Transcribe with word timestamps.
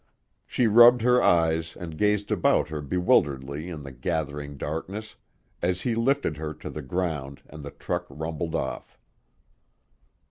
She 0.47 0.65
rubbed 0.65 1.03
her 1.03 1.21
eyes 1.21 1.75
and 1.75 1.95
gazed 1.95 2.31
about 2.31 2.69
her 2.69 2.81
bewilderedly 2.81 3.69
in 3.69 3.83
the 3.83 3.91
gathering 3.91 4.57
darkness 4.57 5.15
as 5.61 5.81
he 5.81 5.93
lifted 5.93 6.37
her 6.37 6.55
to 6.55 6.71
the 6.71 6.81
ground 6.81 7.43
and 7.47 7.61
the 7.63 7.69
truck 7.69 8.07
rumbled 8.09 8.55
off. 8.55 8.97